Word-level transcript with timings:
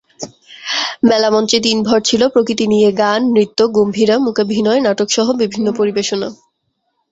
মেলামঞ্চে 1.03 1.57
দিনভর 1.65 1.99
ছিল 2.01 2.21
প্রকৃতি 2.27 2.65
নিয়ে 2.67 2.89
গান, 3.01 3.21
নৃত্য, 3.33 3.59
গম্ভীরা, 3.77 4.15
মূকাভিনয়, 4.25 4.81
নাটকসহ 4.81 5.27
বিভিন্ন 5.41 5.67
পরিবেশনা। 5.79 6.27